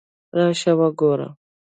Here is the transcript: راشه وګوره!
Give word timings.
راشه 0.37 0.71
وګوره! 0.79 1.27